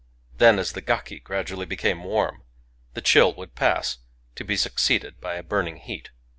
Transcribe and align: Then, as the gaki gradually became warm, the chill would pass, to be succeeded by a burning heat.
Then, 0.39 0.57
as 0.57 0.71
the 0.71 0.81
gaki 0.81 1.19
gradually 1.19 1.67
became 1.67 2.03
warm, 2.03 2.41
the 2.95 3.03
chill 3.03 3.35
would 3.35 3.53
pass, 3.53 3.99
to 4.33 4.43
be 4.43 4.57
succeeded 4.57 5.21
by 5.21 5.35
a 5.35 5.43
burning 5.43 5.77
heat. 5.77 6.09